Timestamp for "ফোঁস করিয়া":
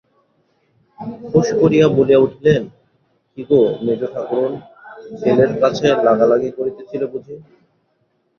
1.29-1.87